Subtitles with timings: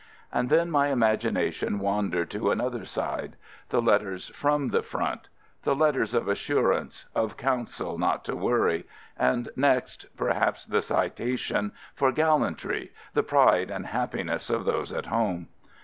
[0.33, 3.35] And then my imagination wandered to another side:—
[3.69, 5.27] The letters from the front—
[5.63, 8.87] the letters of assurance— of counsel not to worry—
[9.35, 15.05] and next, per haps, the citation— for gallantry— the pride and happiness of those at
[15.05, 15.49] home.